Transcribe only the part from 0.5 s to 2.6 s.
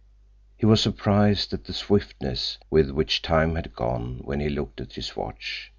He was surprised at the swiftness